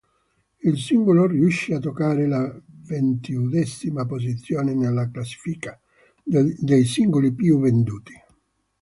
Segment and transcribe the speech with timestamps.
[0.61, 2.51] Il singolo riuscì a toccare la
[2.87, 5.79] ventiduesima posizione nella classifica
[6.23, 8.13] dei singoli più venduti.